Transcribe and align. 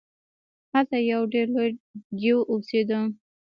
هلته 0.73 0.97
یو 1.11 1.21
ډیر 1.33 1.47
لوی 1.55 1.71
دیو 2.19 2.37
اوسیده. 2.51 2.99